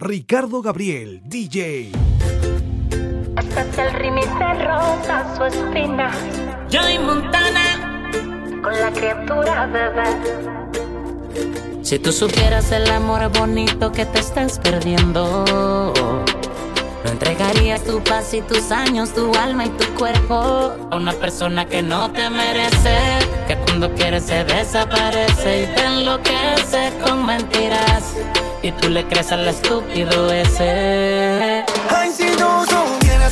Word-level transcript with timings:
Ricardo 0.00 0.62
Gabriel, 0.62 1.20
DJ. 1.26 1.92
Hasta 3.36 3.70
que 3.70 3.82
el 3.82 3.92
rímel 3.92 4.24
se 4.24 4.54
rosa 4.64 5.36
su 5.36 5.44
espina. 5.44 6.10
Joy 6.70 6.98
Montana. 7.00 8.08
Con 8.62 8.80
la 8.80 8.90
criatura 8.92 9.66
bebé. 9.66 10.06
Si 11.82 11.98
tú 11.98 12.12
supieras 12.12 12.72
el 12.72 12.90
amor 12.90 13.30
bonito 13.30 13.92
que 13.92 14.06
te 14.06 14.20
estás 14.20 14.58
perdiendo. 14.58 15.44
No 17.04 17.10
entregarías 17.10 17.82
tu 17.84 18.02
paz 18.02 18.34
y 18.34 18.42
tus 18.42 18.70
años, 18.70 19.14
tu 19.14 19.32
alma 19.34 19.66
y 19.66 19.70
tu 19.70 19.86
cuerpo. 19.94 20.74
A 20.90 20.96
una 20.96 21.12
persona 21.12 21.66
que 21.66 21.82
no 21.82 22.10
te 22.10 22.28
merece, 22.28 22.96
que 23.48 23.56
cuando 23.56 23.92
quieres 23.94 24.24
se 24.24 24.44
desaparece. 24.44 25.62
Y 25.62 25.66
te 25.74 25.84
enloquece 25.84 26.92
con 27.04 27.24
mentiras. 27.26 28.14
Y 28.62 28.72
tú 28.72 28.90
le 28.90 29.06
crees 29.06 29.32
al 29.32 29.48
estúpido 29.48 30.30
ese. 30.30 31.64
Ay, 31.88 32.10
si 32.12 32.26
no 32.38 32.64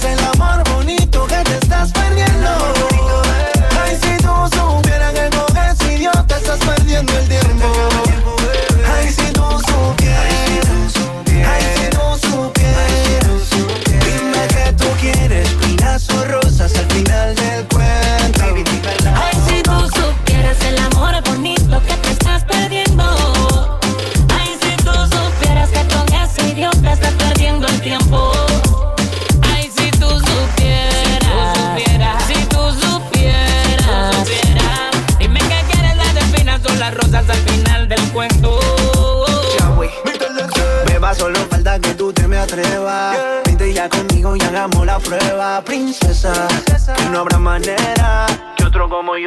el 0.05 0.19
amor 0.21 0.68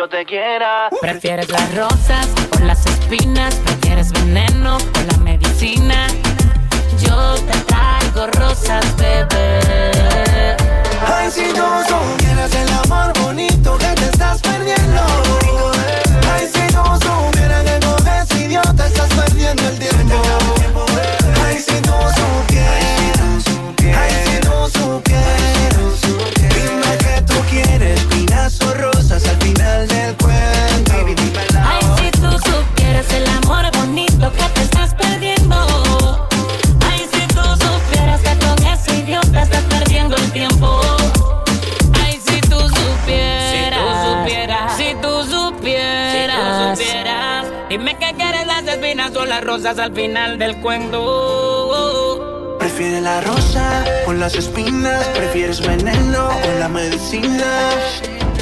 yo 0.01 0.09
te 0.09 0.25
quiera. 0.25 0.89
Prefieres 0.99 1.47
la 1.49 1.63
rosa 1.75 2.00
rosas 49.61 49.77
al 49.77 49.93
final 49.93 50.39
del 50.39 50.57
cuento. 50.57 52.57
Prefiere 52.57 52.99
la 52.99 53.21
rosa 53.21 53.85
con 54.05 54.19
las 54.19 54.33
espinas, 54.33 55.05
prefieres 55.09 55.61
veneno 55.61 56.29
con 56.41 56.59
la 56.59 56.67
medicina. 56.67 57.69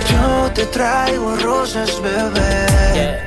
Yo 0.10 0.50
te 0.54 0.66
traigo 0.68 1.36
rosas, 1.36 2.02
bebé. 2.02 3.20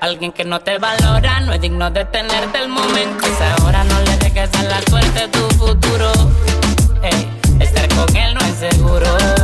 Alguien 0.00 0.30
que 0.30 0.44
no 0.44 0.60
te 0.60 0.78
valora 0.78 1.40
no 1.40 1.52
es 1.52 1.60
digno 1.60 1.90
de 1.90 2.04
tenerte 2.04 2.58
el 2.58 2.68
momento. 2.68 3.26
Es 3.26 3.40
ahora 3.40 3.82
no 3.82 4.00
le 4.02 4.16
dejes 4.18 4.54
a 4.54 4.62
la 4.62 4.80
suerte 4.82 5.26
tu 5.28 5.48
futuro. 5.56 6.12
Hey, 7.02 7.28
estar 7.58 7.88
con 7.88 8.14
él 8.14 8.34
no 8.34 8.40
es 8.40 8.54
seguro. 8.54 9.43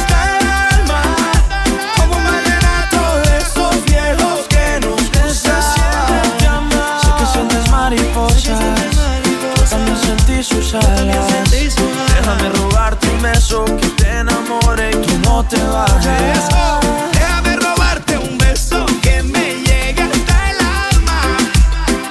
No 15.41 15.47
te 15.47 15.63
vayas. 15.63 16.49
Déjame 17.13 17.55
robarte 17.55 18.17
un 18.17 18.37
beso 18.37 18.85
que 19.01 19.23
me 19.23 19.55
llegue 19.65 20.03
hasta 20.03 20.51
el 20.51 20.57
alma. 20.59 21.21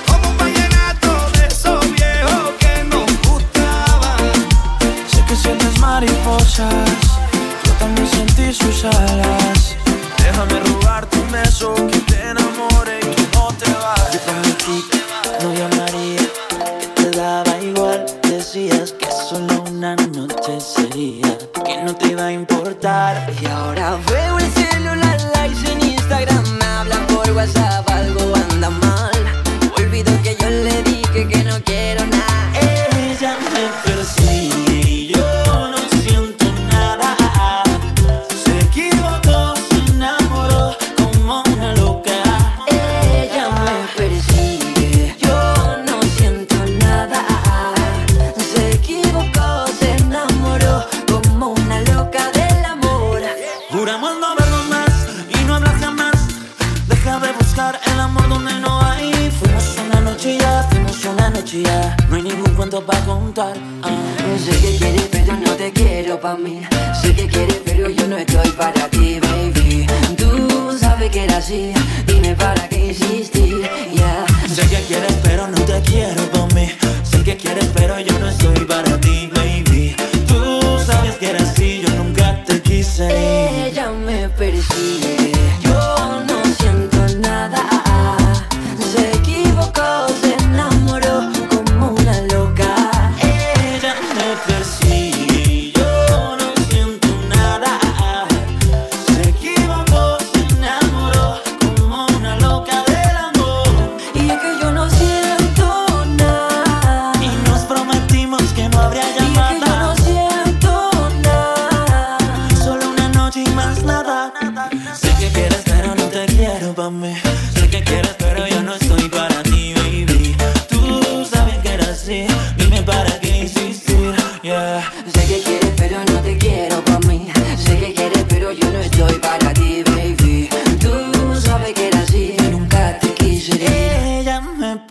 Como 0.07 0.31
un 0.31 0.37
vallenato 0.37 1.31
de 1.35 1.47
esos 1.47 1.81
viejos 1.93 2.51
que 2.59 2.85
nos 2.85 3.07
gustaban. 3.29 4.19
Sé 5.11 5.25
que 5.27 5.37
sientes 5.37 5.79
mariposas, 5.79 6.75
yo 7.65 7.73
también 7.79 8.09
sentí 8.09 8.53
sus 8.53 8.85
alas. 8.85 9.77
Déjame 10.19 10.61
robarte 10.61 11.19
un 11.21 11.31
beso 11.31 11.75
Sé 64.45 64.53
que 64.53 64.77
quieres, 64.79 65.09
pero 65.11 65.37
no 65.37 65.53
te 65.53 65.71
quiero 65.71 66.19
pa' 66.19 66.35
mí. 66.35 66.63
Sé 67.03 67.15
que 67.15 67.27
quieres, 67.27 67.61
pero 67.63 67.91
yo 67.91 68.09
no 68.09 68.17
estoy 68.17 68.51
para 68.53 68.89
ti, 68.89 69.21
baby. 69.21 69.87
Tú 70.17 70.79
sabes 70.79 71.11
que 71.11 71.25
era 71.25 71.37
así. 71.37 71.73
Dime 72.07 72.35
para 72.35 72.67
qué 72.69 72.87
insistir, 72.87 73.69
yeah. 73.93 74.25
Sé 74.49 74.63
que 74.63 74.81
quieres, 74.89 75.15
pero 75.23 75.47
no 75.47 75.61
te 75.63 75.81
quiero 75.83 76.23
pa' 76.33 76.47
mí. 76.55 76.71
Sé 77.03 77.23
que 77.23 77.37
quieres, 77.37 77.69
pero 77.75 78.01
yo 78.01 78.19
no 78.19 78.31
estoy 78.31 78.65
para 78.65 78.99
ti, 79.01 79.29
baby. 79.35 79.40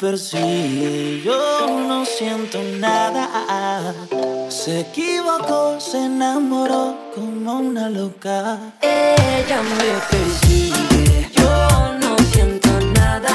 Persigue, 0.10 1.22
yo 1.24 1.68
no 1.88 2.04
siento 2.04 2.58
nada. 2.80 3.94
Se 4.50 4.80
equivocó, 4.80 5.80
se 5.80 6.06
enamoró 6.06 6.98
como 7.14 7.60
una 7.60 7.90
loca. 7.90 8.58
Ella 8.82 9.62
me 9.62 9.90
persigue, 10.10 11.30
yo 11.32 11.94
no 12.02 12.18
siento 12.32 12.70
nada. 12.96 13.30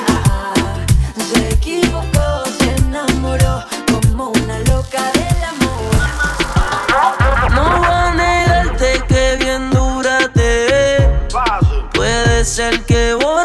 Se 1.28 1.48
equivocó, 1.50 2.26
se 2.58 2.68
enamoró 2.82 3.62
como 3.92 4.30
una 4.30 4.58
loca 4.70 5.02
del 5.18 5.44
amor. 5.52 5.94
No 7.54 7.78
voy 7.78 7.86
a 7.88 8.14
negarte 8.14 9.00
que 9.06 9.36
bien 9.36 9.70
dura 9.70 10.28
te. 10.34 11.08
Puede 11.94 12.44
ser 12.44 12.84
que 12.84 13.14
borracho 13.14 13.43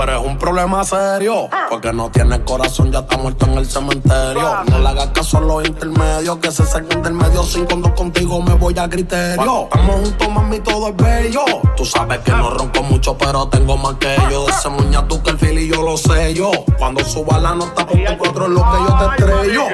Tú 0.00 0.04
eres 0.04 0.24
un 0.24 0.38
problema 0.38 0.82
serio. 0.82 1.50
Porque 1.68 1.92
no 1.92 2.10
tienes 2.10 2.38
corazón, 2.38 2.90
ya 2.90 3.00
está 3.00 3.18
muerto 3.18 3.44
en 3.44 3.58
el 3.58 3.66
cementerio. 3.66 4.64
No 4.70 4.78
le 4.78 4.88
hagas 4.88 5.08
caso 5.08 5.36
a 5.36 5.40
los 5.42 5.68
intermedios. 5.68 6.38
Que 6.38 6.50
se 6.50 6.64
saquen 6.64 7.02
del 7.02 7.12
medio. 7.12 7.42
Sin 7.42 7.66
cuando 7.66 7.94
contigo 7.94 8.40
me 8.40 8.54
voy 8.54 8.78
a 8.78 8.88
criterio. 8.88 9.64
Estamos 9.64 9.96
juntos, 9.96 10.28
mami, 10.30 10.58
todo 10.60 10.88
es 10.88 10.96
bello. 10.96 11.44
Tú 11.76 11.84
sabes 11.84 12.20
que 12.20 12.30
no 12.30 12.48
ronco 12.48 12.82
mucho, 12.82 13.18
pero 13.18 13.46
tengo 13.48 13.76
más 13.76 13.96
que 13.96 14.16
yo. 14.30 14.48
Ese 14.48 14.70
muña 14.70 15.06
tú 15.06 15.22
que 15.22 15.32
el 15.32 15.38
fili 15.38 15.68
yo 15.68 15.82
lo 15.82 15.98
sé 15.98 16.32
yo. 16.32 16.50
Cuando 16.78 17.04
suba 17.04 17.38
la 17.38 17.54
nota, 17.54 17.86
por 17.86 17.98
tu 17.98 18.16
cuatro 18.16 18.44
es 18.46 18.52
lo 18.52 18.62
que 18.62 18.78
yo 18.78 18.96
te 18.96 19.22
estrello. 19.22 19.64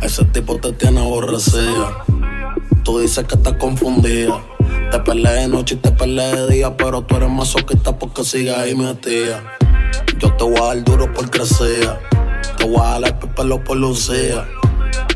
Ese 0.00 0.24
tipo 0.24 0.56
te 0.56 0.72
tiene 0.72 1.00
aborrecida. 1.00 2.02
Tú 2.82 3.00
dices 3.00 3.26
que 3.26 3.34
estás 3.34 3.52
confundida. 3.58 4.40
Te 4.90 5.00
peleé 5.00 5.42
de 5.42 5.48
noche 5.48 5.74
y 5.74 5.78
te 5.78 5.90
peleé 5.90 6.34
de 6.34 6.54
día, 6.54 6.76
pero 6.78 7.02
tú 7.02 7.16
eres 7.16 7.28
masoquista 7.28 7.98
porque 7.98 8.24
sigues 8.24 8.56
ahí 8.56 8.74
metida. 8.74 9.42
Yo 10.18 10.32
te 10.34 10.44
voy 10.44 10.56
a 10.56 10.64
dar 10.66 10.84
duro 10.84 11.12
por 11.12 11.30
crecer. 11.30 11.98
Te 12.56 12.64
voy 12.64 12.80
a 12.80 13.00
dar 13.00 13.04
el 13.04 13.30
pelo 13.30 13.62
por 13.62 13.76
lucía. 13.76 14.46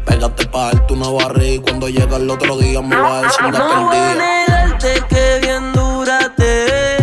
Pégate 0.05 0.47
pa' 0.47 0.67
darte 0.73 0.95
una 0.95 1.09
barriga 1.09 1.55
y 1.55 1.59
cuando 1.59 1.89
llega 1.89 2.17
el 2.17 2.29
otro 2.29 2.57
día 2.59 2.81
me 2.81 2.97
va 2.97 3.19
a 3.19 3.23
decir 3.23 3.45
que 3.45 3.59
No 3.59 3.87
voy 3.87 3.97
a 3.97 4.15
negarte 4.15 5.03
que 5.09 5.39
bien 5.43 5.73
dura 5.73 6.33
te 6.37 6.65
ve. 6.65 6.97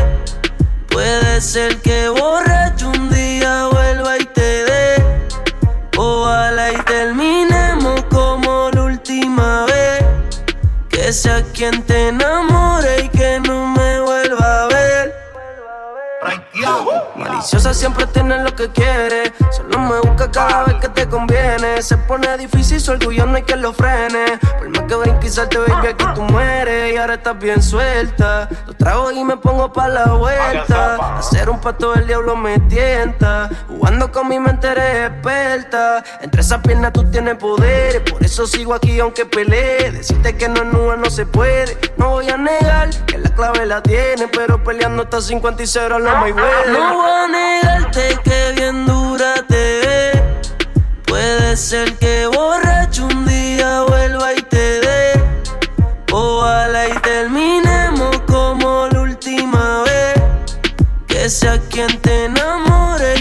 Puede 0.89 1.41
ser 1.41 1.77
que 1.81 2.09
borracho 2.09 2.89
un 2.89 3.09
día 3.09 3.67
vuelva 3.71 4.17
y 4.17 4.25
te 4.25 4.63
dé. 4.65 5.27
Ojalá 5.97 6.73
y 6.73 6.77
terminemos 6.83 8.03
como 8.09 8.69
la 8.73 8.83
última 8.83 9.65
vez. 9.65 10.03
Que 10.89 11.13
sea 11.13 11.43
quien 11.53 11.83
te 11.83 12.06
tiene 18.27 18.43
lo 18.43 18.55
que 18.55 18.69
quiere. 18.69 19.33
Solo 19.51 19.79
me 19.79 19.99
busca 20.01 20.29
cada 20.29 20.65
vez 20.65 20.75
que 20.93 21.01
te 21.01 21.09
conviene. 21.09 21.81
Se 21.81 21.97
pone 21.97 22.37
difícil, 22.37 22.79
su 22.79 22.91
orgullo 22.91 23.25
no 23.25 23.35
hay 23.35 23.43
que 23.43 23.55
lo 23.55 23.73
frene. 23.73 24.37
Por 24.57 24.69
más 24.69 24.83
que 24.83 24.95
brinque 24.95 25.27
y 25.27 25.29
salte, 25.29 25.57
baby, 25.57 25.87
aquí 25.87 26.05
tú 26.15 26.21
mueres. 26.23 26.93
Y 26.93 26.97
ahora 26.97 27.15
estás 27.15 27.37
bien 27.39 27.61
suelta. 27.61 28.49
Lo 28.65 28.73
trago 28.73 29.11
y 29.11 29.23
me 29.23 29.37
pongo 29.37 29.71
pa' 29.71 29.87
la 29.87 30.05
vuelta. 30.13 31.17
Hacer 31.17 31.49
un 31.49 31.59
pato 31.59 31.93
del 31.93 32.07
diablo 32.07 32.35
me 32.35 32.59
tienta. 32.61 33.49
Jugando 33.67 34.11
con 34.11 34.27
mi 34.27 34.39
mente 34.39 34.67
eres 34.67 35.11
experta. 35.11 36.03
Entre 36.21 36.41
esas 36.41 36.61
piernas 36.61 36.93
tú 36.93 37.03
tienes 37.09 37.35
poder. 37.35 38.03
Por 38.05 38.23
eso 38.23 38.47
sigo 38.47 38.73
aquí 38.73 38.99
aunque 38.99 39.25
pelee. 39.25 39.91
Decirte 39.91 40.35
que 40.35 40.47
no 40.47 40.61
es 40.61 40.67
nua 40.67 40.97
no 40.97 41.09
se 41.09 41.25
puede. 41.25 41.77
No 41.97 42.09
voy 42.09 42.29
a 42.29 42.37
negar 42.37 42.89
que 43.05 43.17
la 43.17 43.29
clave 43.29 43.65
la 43.65 43.81
tiene. 43.81 44.27
Pero 44.27 44.63
peleando 44.63 45.03
hasta 45.03 45.21
50 45.21 45.63
y 45.63 45.67
0 45.67 45.99
no 45.99 46.17
me 46.21 46.31
No 46.31 46.97
voy 46.97 47.09
a 47.09 47.27
negarte 47.27 48.17
que 48.23 48.53
bien 48.55 48.85
dura 48.85 49.33
te 49.47 49.55
ve. 49.55 50.36
Puede 51.17 51.57
ser 51.57 51.97
que 51.97 52.27
borracho 52.27 53.07
un 53.07 53.25
día 53.25 53.81
vuelva 53.87 54.35
y 54.35 54.41
te 54.43 54.79
dé. 54.81 55.13
Ojalá 56.11 56.89
y 56.89 56.93
terminemos 56.99 58.21
como 58.27 58.87
la 58.91 59.01
última 59.01 59.81
vez. 59.81 60.13
Que 61.07 61.27
sea 61.27 61.59
quien 61.71 61.99
te 62.01 62.25
enamore 62.25 63.16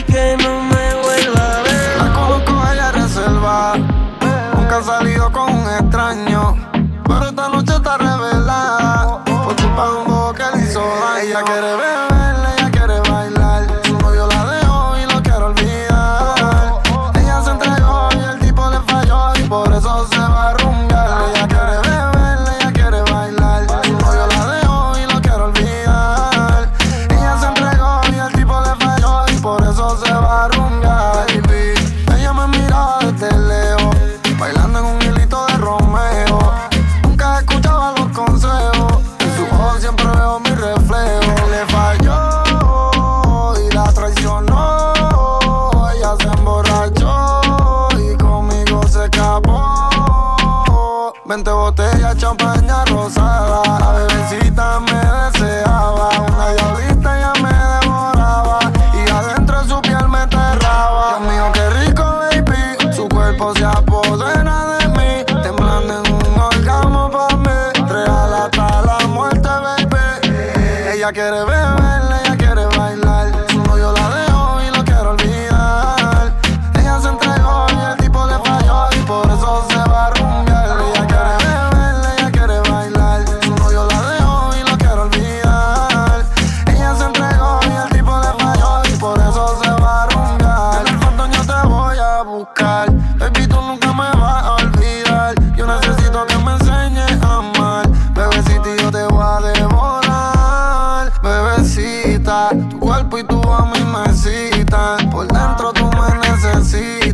20 51.96 52.02
botellas, 52.02 52.16
champaña 52.16 52.84
rosada. 52.86 53.62
La 53.80 53.92
bebecita 53.92 54.80
me 54.80 55.38
deseaba. 55.38 55.95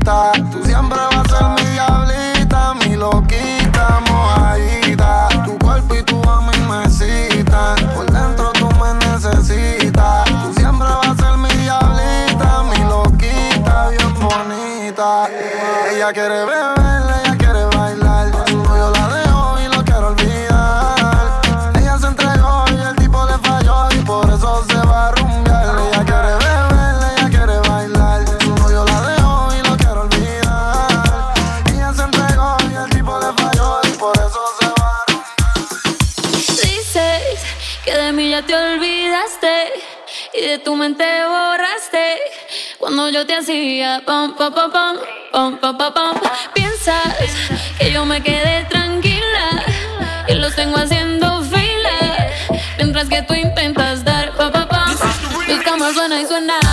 está 0.02 0.41
Pom, 43.42 44.34
pom, 44.34 44.52
pom, 44.52 44.70
pom, 44.70 45.58
pom, 45.58 45.76
pom, 45.76 45.92
pom. 45.92 46.14
Piensas 46.54 47.16
que 47.76 47.90
yo 47.90 48.04
me 48.04 48.22
quedé 48.22 48.64
tranquila 48.70 49.64
y 50.28 50.34
los 50.34 50.54
tengo 50.54 50.76
haciendo 50.76 51.42
fila 51.42 52.30
mientras 52.76 53.08
que 53.08 53.20
tú 53.22 53.34
intentas 53.34 54.04
dar 54.04 54.30
pa 54.36 54.52
pa 54.52 54.68
pa. 54.68 54.86
Mi 55.48 55.58
cama 55.58 55.92
suena 55.92 56.20
y 56.20 56.26
suena. 56.26 56.71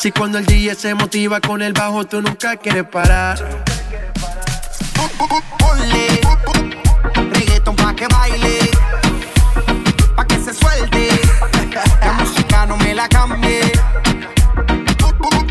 Si 0.00 0.10
cuando 0.12 0.38
el 0.38 0.46
DJ 0.46 0.74
se 0.76 0.94
motiva 0.94 1.42
con 1.42 1.60
el 1.60 1.74
bajo, 1.74 2.06
tú 2.06 2.22
nunca 2.22 2.56
quieres 2.56 2.84
parar. 2.84 3.36
Ponle 5.58 6.20
reggaeton 7.32 7.76
pa' 7.76 7.94
que 7.94 8.06
baile, 8.06 8.70
pa' 10.16 10.24
que 10.24 10.36
se 10.36 10.54
suelte. 10.54 11.08
La 12.00 12.12
música 12.14 12.64
no 12.64 12.78
me 12.78 12.94
la 12.94 13.06
cambie. 13.10 13.60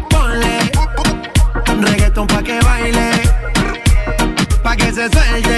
Ponle 0.09 0.71
reggaeton 1.81 2.25
pa' 2.25 2.41
que 2.41 2.59
baile, 2.61 3.11
pa' 4.63 4.75
que 4.75 4.91
se 4.91 5.09
suelte. 5.11 5.48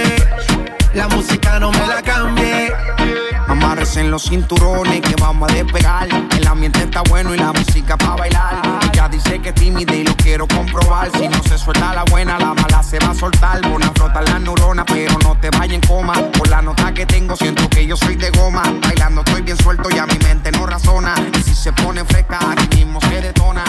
En 4.02 4.10
los 4.10 4.24
cinturones 4.24 5.00
que 5.02 5.14
vamos 5.22 5.48
a 5.48 5.54
despegar. 5.54 6.10
El 6.36 6.48
ambiente 6.48 6.82
está 6.82 7.04
bueno 7.04 7.36
y 7.36 7.38
la 7.38 7.54
música 7.54 7.96
pa' 7.96 8.16
bailar. 8.16 8.60
Ella 8.92 9.08
dice 9.08 9.40
que 9.40 9.50
es 9.50 9.56
tímida 9.56 9.94
y 9.94 10.04
lo 10.04 10.18
quiero 10.18 10.48
comprobar. 10.48 11.12
Si 11.16 11.28
no 11.28 11.42
se 11.44 11.56
suelta 11.56 11.94
la 11.94 12.04
buena, 12.06 12.40
la 12.40 12.56
mala 12.56 12.82
se 12.82 12.98
va 12.98 13.12
a 13.12 13.14
soltar. 13.14 13.62
Pon 13.62 13.84
a 13.84 13.92
flotar 13.92 14.28
las 14.28 14.42
neuronas, 14.42 14.86
pero 14.88 15.20
no 15.20 15.38
te 15.40 15.52
vayas 15.52 15.76
en 15.76 15.82
coma. 15.82 16.14
Por 16.36 16.50
la 16.50 16.64
nota 16.64 16.92
que 16.92 17.06
tengo, 17.06 17.36
siento 17.36 17.70
que 17.70 17.86
yo 17.86 17.96
soy 17.96 18.16
de 18.16 18.32
goma. 18.32 18.64
Bailando 18.82 19.22
estoy 19.22 19.44
bien 19.44 19.58
suelto 19.58 19.88
y 19.92 20.00
a 20.00 20.08
mi 20.08 20.18
mente 20.18 20.52
no 20.52 20.66
razona. 20.66 21.14
Y 21.38 21.44
si 21.44 21.54
se 21.54 21.72
pone 21.72 22.04
fresca, 22.04 22.40
aquí 22.58 22.78
mismo 22.78 23.00
se 23.02 23.22
detona. 23.22 23.64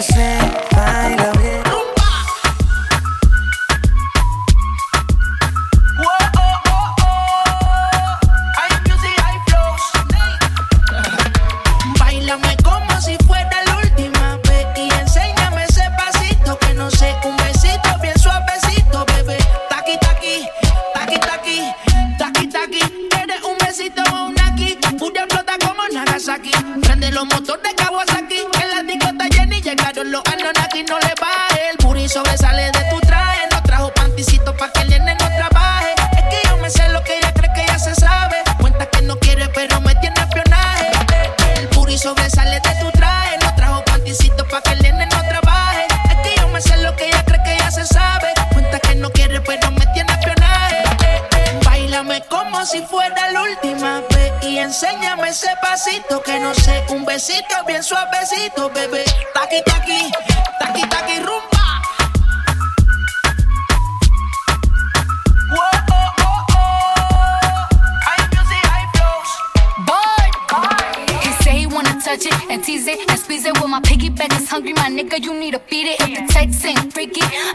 Se 0.00 0.38
baila 0.76 1.32
bien. 1.32 1.65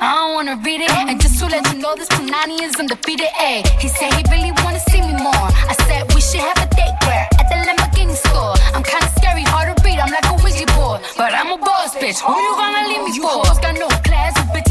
I 0.01 0.15
don't 0.15 0.33
wanna 0.33 0.55
read 0.65 0.81
it. 0.81 0.91
And 0.91 1.19
just 1.21 1.39
to 1.39 1.45
let 1.45 1.65
you 1.71 1.79
know, 1.79 1.95
this 1.95 2.09
Punani 2.09 2.61
is 2.61 2.75
undefeated. 2.75 3.31
Ayy, 3.39 3.67
he 3.79 3.87
said 3.87 4.13
he 4.13 4.23
really 4.31 4.51
wanna 4.63 4.79
see 4.91 5.01
me 5.01 5.13
more. 5.13 5.47
I 5.71 5.75
said 5.87 6.13
we 6.13 6.21
should 6.21 6.41
have 6.41 6.57
a 6.57 6.67
date 6.75 6.97
where 7.05 7.27
at 7.39 7.45
the 7.49 7.57
Lamborghini 7.67 8.15
store. 8.15 8.55
I'm 8.75 8.83
kinda 8.83 9.09
scary, 9.17 9.43
hard 9.43 9.75
to 9.75 9.83
read. 9.83 9.99
I'm 9.99 10.11
like 10.11 10.25
a 10.25 10.35
Ouija 10.43 10.65
board, 10.75 11.01
but 11.17 11.33
I'm 11.33 11.51
a 11.51 11.57
boss 11.57 11.95
bitch. 11.95 12.19
Who 12.19 12.33
you 12.33 12.53
gonna 12.55 12.87
leave 12.89 13.03
me 13.05 13.19
for? 13.19 13.45
Hoes 13.45 13.59
got 13.59 13.75
no 13.77 13.87
class, 14.07 14.33
you 14.37 14.70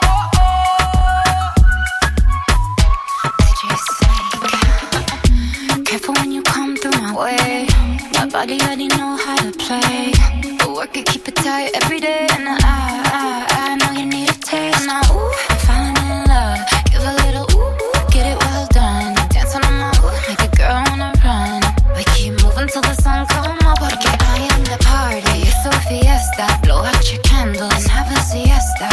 come 7.21 7.67
my 8.15 8.25
body 8.25 8.59
already 8.61 8.87
know 8.87 9.15
how 9.15 9.35
to 9.37 9.51
play. 9.51 10.11
But 10.57 10.73
work 10.73 10.97
it, 10.97 11.05
keep 11.05 11.27
it 11.27 11.35
tight 11.35 11.69
every 11.75 11.99
day. 11.99 12.27
And 12.31 12.47
I, 12.49 12.57
I, 12.57 13.45
I 13.49 13.75
know 13.75 13.91
you 13.99 14.07
need 14.07 14.29
a 14.29 14.33
taste. 14.33 14.85
Now, 14.87 15.01
ooh, 15.13 15.31
I'm 15.49 15.57
falling 15.65 15.97
in 16.01 16.25
love. 16.25 16.59
Give 16.89 17.03
a 17.05 17.13
little 17.21 17.45
ooh, 17.53 17.77
get 18.09 18.25
it 18.25 18.37
well 18.41 18.65
done. 18.73 19.13
Dance 19.29 19.53
on 19.53 19.61
my 19.61 19.93
ooh, 20.01 20.17
make 20.27 20.41
a 20.41 20.49
girl 20.57 20.81
wanna 20.89 21.13
run. 21.21 21.61
We 21.95 22.03
keep 22.17 22.41
moving 22.41 22.67
till 22.67 22.81
the 22.81 22.95
sun 22.95 23.27
come 23.27 23.57
up. 23.69 23.77
Porque 23.77 24.09
I 24.09 24.49
am 24.53 24.63
the 24.65 24.81
party. 24.81 25.45
It's 25.45 25.61
a 25.65 25.71
fiesta. 25.85 26.45
Blow 26.63 26.81
out 26.81 27.05
your 27.11 27.21
candles 27.21 27.73
and 27.73 27.91
have 27.91 28.09
a 28.09 28.19
siesta. 28.21 28.89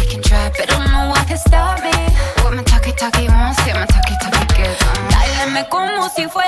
We 0.00 0.06
can 0.10 0.22
try, 0.22 0.50
but 0.50 0.66
don't 0.66 0.90
know 0.90 1.10
what 1.10 1.26
can 1.28 1.38
stop 1.38 1.78
me. 1.82 1.94
What 2.42 2.54
my 2.54 2.64
talkie 2.64 2.92
talkie 2.92 3.28
wants, 3.28 3.62
yeah, 3.66 3.78
my 3.78 3.86
talkie 3.86 4.18
talkie 4.18 4.46
gets 4.58 4.82
on. 4.82 4.98
Dáleme 5.14 5.68
como 5.70 6.08
si 6.10 6.26
fuera 6.26 6.47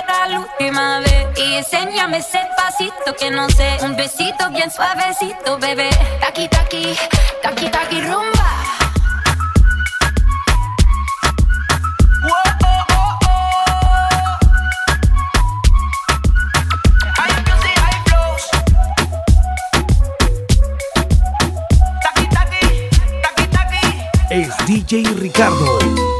Y 2.00 2.02
enséñame 2.02 2.19
ese 2.19 2.40
pasito 2.57 3.14
que 3.19 3.30
no 3.30 3.47
sé. 3.50 3.76
Un 3.83 3.95
besito 3.95 4.49
bien 4.50 4.71
suavecito, 4.71 5.59
bebé. 5.59 5.90
Taki, 6.21 6.49
taki, 6.49 6.97
taki, 7.42 7.69
taki, 7.69 8.00
rumba. 8.00 8.30
Es 24.31 24.57
DJ 24.66 25.03
Ricardo. 25.18 26.19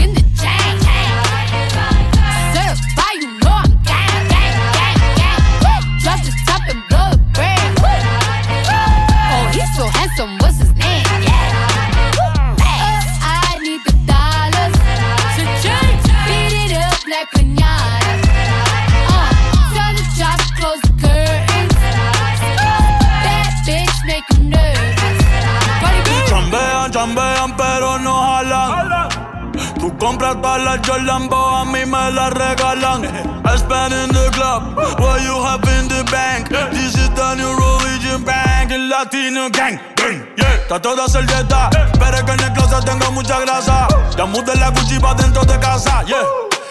mudé 44.31 44.55
la 44.55 44.69
Gucci 44.69 44.97
dentro 45.17 45.43
de 45.43 45.59
casa. 45.59 46.03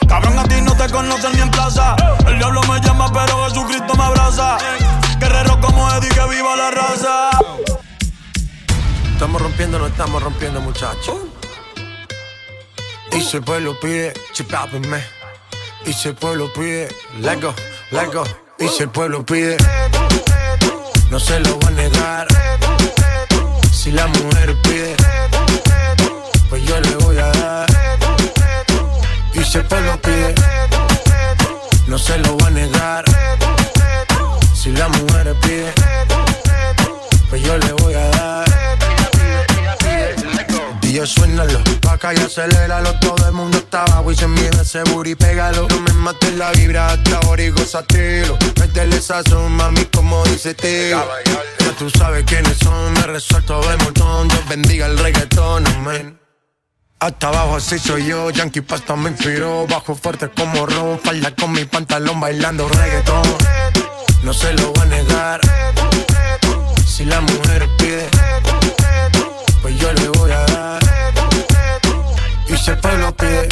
Cabrón, 0.09 0.39
a 0.39 0.45
ti 0.45 0.61
no 0.61 0.75
te 0.77 0.89
conocen 0.91 1.33
ni 1.35 1.41
en 1.41 1.51
plaza. 1.51 1.95
El 2.27 2.39
diablo 2.39 2.61
me 2.63 2.81
llama, 2.81 3.13
pero 3.13 3.45
Jesucristo 3.49 3.95
me 3.95 4.03
abraza. 4.03 4.59
Guerrero 5.19 5.61
como 5.61 5.89
Eddie, 5.93 6.09
que 6.09 6.27
viva 6.29 6.57
la 6.57 6.71
raza. 6.71 7.31
Estamos 9.13 9.41
rompiendo, 9.41 9.79
no 9.79 9.87
estamos 9.87 10.23
rompiendo, 10.23 10.61
muchachos. 10.61 11.17
Y 13.13 13.21
si 13.21 13.37
el 13.37 13.43
pueblo 13.43 13.79
pide, 13.79 14.15
chipápenme. 14.33 15.05
Y 15.85 15.93
si 15.93 16.09
el 16.09 16.15
pueblo 16.15 16.53
pide, 16.53 16.89
let 17.21 17.41
go, 17.41 17.55
let 17.91 18.13
go. 18.13 18.25
Y 18.59 18.69
si 18.69 18.83
el 18.83 18.91
pueblo 18.91 19.25
pide, 19.25 19.57
no 21.11 21.21
se 21.21 21.41
lo 21.41 21.59
va 21.61 21.69
a 21.69 21.71
negar. 21.73 22.27
Si 23.73 23.91
la 23.91 24.07
mujer 24.07 24.57
pide, 24.63 24.97
Y 29.51 29.53
si 29.53 29.59
el 29.59 29.65
pueblo 29.65 30.01
pide, 30.01 30.33
no 31.89 31.99
se 31.99 32.17
lo 32.19 32.39
va 32.39 32.47
a 32.47 32.51
negar. 32.51 33.05
Si 34.55 34.71
la 34.71 34.87
mujer 34.87 35.35
pide, 35.43 35.73
pues 37.29 37.43
yo 37.43 37.59
le 37.59 37.73
voy 37.73 37.95
a 37.95 38.09
dar. 38.11 38.45
Yo 40.83 41.05
suénalo, 41.05 41.59
acá 41.91 42.15
y 42.15 42.19
aceléralo. 42.19 42.95
Todo 43.01 43.27
el 43.27 43.33
mundo 43.33 43.59
está 43.59 43.83
abajo 43.83 44.13
y 44.13 44.15
se 44.15 44.29
mide 44.29 44.51
ese 44.63 44.85
booty, 44.85 45.17
pégalo. 45.17 45.67
No 45.69 45.81
me 45.81 45.93
mates 45.95 46.33
la 46.37 46.53
vibra 46.53 46.93
hasta 46.93 47.17
ahora 47.17 47.43
y 47.43 47.51
gózatelo. 47.51 48.39
Métele 48.61 49.01
sazón, 49.01 49.51
mami, 49.57 49.85
como 49.87 50.25
dice 50.27 50.55
tío 50.55 51.05
Ya 51.59 51.73
tú 51.77 51.91
sabes 51.91 52.23
quiénes 52.25 52.57
son, 52.59 52.93
me 52.93 53.03
resuelto 53.03 53.61
de 53.69 53.77
montón. 53.79 54.29
Dios 54.29 54.49
bendiga 54.49 54.87
el 54.87 54.97
reggaetón, 54.97 55.67
amén 55.67 56.30
hasta 57.01 57.29
abajo 57.29 57.57
así 57.57 57.79
soy 57.79 58.07
yo, 58.07 58.31
Yankee 58.31 58.61
Pasta 58.61 58.95
me 58.95 59.11
inspiró 59.11 59.67
Bajo 59.67 59.95
fuerte 59.95 60.29
como 60.29 60.67
ron, 60.67 60.99
falda 61.01 61.35
con 61.35 61.53
mi 61.53 61.65
pantalón 61.65 62.21
bailando 62.21 62.69
reggaetón. 62.69 63.23
No 64.23 64.35
se 64.35 64.53
lo 64.53 64.73
voy 64.73 64.83
a 64.83 64.85
negar 64.85 65.41
Si 66.87 67.07
la 67.07 67.23
mujer 67.23 67.69
pide 67.79 68.07
Pues 69.63 69.79
yo 69.79 69.93
le 69.95 70.09
voy 70.11 70.31
a 70.31 70.41
dar. 70.45 70.81
Y 72.47 72.57
si 72.57 72.71
el 72.71 72.79
pueblo 72.79 73.17
pide 73.17 73.49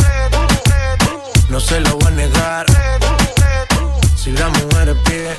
No 1.48 1.58
se 1.58 1.80
lo 1.80 1.96
voy 1.96 2.08
a 2.08 2.10
negar 2.10 2.66
Si 4.14 4.30
la 4.32 4.48
mujer 4.48 4.94
pide 5.04 5.37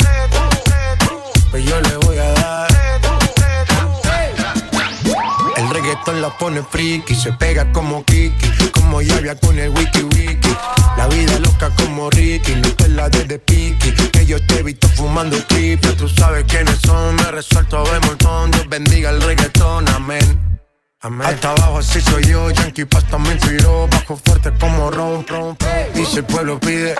la 6.13 6.29
pone 6.37 6.63
friki, 6.63 7.15
se 7.15 7.31
pega 7.33 7.71
como 7.71 8.03
Kiki, 8.03 8.69
como 8.71 9.01
llave 9.01 9.35
con 9.39 9.57
el 9.57 9.69
wiki 9.69 10.03
wiki. 10.03 10.55
La 10.97 11.07
vida 11.07 11.39
loca 11.39 11.69
como 11.77 12.09
Ricky, 12.09 12.55
no 12.55 12.73
te 12.73 12.89
la 12.89 13.09
de 13.09 13.39
Piki, 13.39 13.93
que 14.11 14.25
yo 14.25 14.45
te 14.45 14.59
he 14.59 14.63
visto 14.63 14.89
fumando 14.89 15.37
creep, 15.47 15.81
ya 15.81 15.95
tú 15.95 16.09
sabes 16.09 16.43
quiénes 16.45 16.77
son, 16.85 17.15
me 17.15 17.31
resuelto 17.31 17.83
de 17.83 17.99
montón, 18.01 18.51
Dios 18.51 18.67
bendiga 18.67 19.09
el 19.11 19.21
reggaetón, 19.21 19.87
amén. 19.89 20.59
Amén. 21.01 21.25
Hasta 21.25 21.51
abajo 21.51 21.77
así 21.77 22.01
soy 22.01 22.25
yo, 22.25 22.51
Yankee 22.51 22.83
Pasta 22.83 23.17
me 23.17 23.31
inspiró, 23.31 23.87
bajo 23.87 24.17
fuerte 24.17 24.51
como 24.59 24.91
ron, 24.91 25.25
ron. 25.25 25.57
Y 25.95 26.03
si 26.05 26.17
el 26.17 26.25
pueblo 26.25 26.59
pide, 26.59 26.95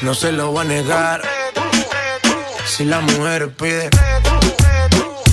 no 0.00 0.14
se 0.14 0.32
lo 0.32 0.54
va 0.54 0.62
a 0.62 0.64
negar. 0.64 1.20
Si 2.66 2.86
la 2.86 3.00
mujer 3.00 3.54
pide, 3.54 3.90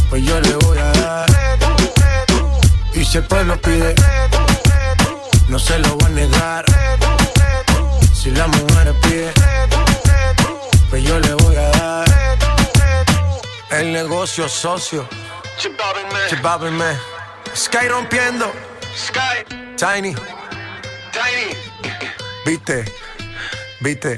pues 0.10 0.26
yo 0.26 0.40
le 0.42 0.56
voy 0.56 0.78
a 0.78 0.92
dar. 0.92 1.53
Y 3.04 3.06
si 3.06 3.18
el 3.18 3.26
pueblo 3.26 3.62
pide, 3.62 3.94
no 5.50 5.60
se 5.60 5.78
lo 5.78 5.98
voy 5.98 6.06
a 6.06 6.10
negar. 6.16 6.66
Si 8.14 8.32
la 8.32 8.48
mujer 8.48 8.96
pide, 9.02 9.34
pues 10.90 11.04
yo 11.04 11.20
le 11.20 11.34
voy 11.34 11.56
a 11.58 11.70
dar. 11.72 12.06
El 13.72 13.92
negocio 13.92 14.48
socio, 14.48 15.06
chipápenme. 16.30 16.98
Sky 17.54 17.90
rompiendo, 17.90 18.50
Sky, 18.96 19.44
Tiny, 19.76 20.16
Tiny. 21.12 21.58
Viste, 22.46 22.86
viste. 23.82 24.18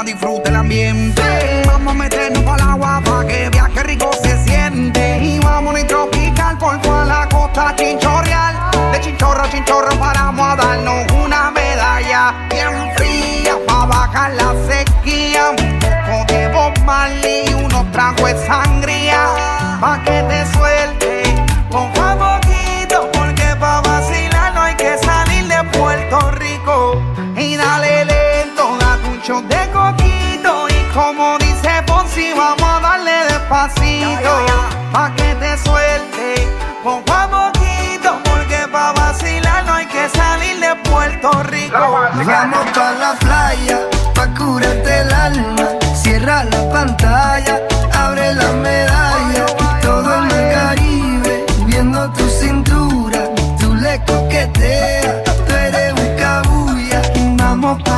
más 0.00 0.06
disfruta 0.06 0.48
el 0.48 0.56
ambiente. 0.56 1.59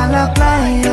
I 0.03 0.11
la 0.11 0.27
playa 0.33 0.92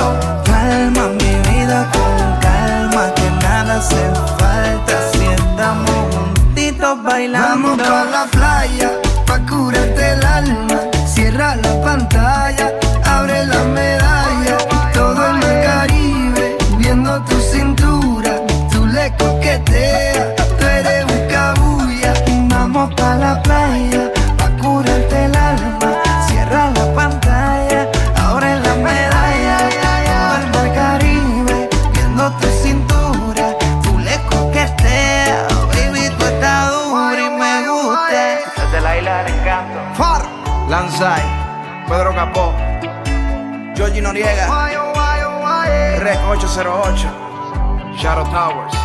Rec 46.01 46.19
808, 46.19 47.97
Shadow 47.97 48.23
Towers, 48.25 48.75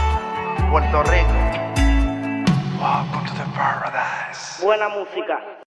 Puerto 0.70 1.02
Rico. 1.10 1.34
Welcome 2.80 3.26
to 3.26 3.32
the 3.34 3.44
paradise. 3.54 4.60
Buena 4.62 4.88
música. 4.88 5.55